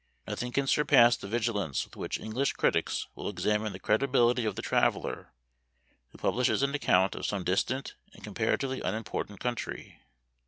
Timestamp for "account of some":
6.73-7.43